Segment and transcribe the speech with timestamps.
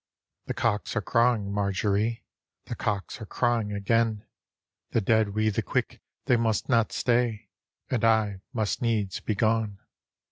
[0.47, 2.23] "The cocks are crawing, Marjorie,—
[2.65, 4.25] The cocks are crawing again:
[4.93, 7.49] The dead wi' the quick they mustna stay.
[7.91, 9.77] And I must needs be gone."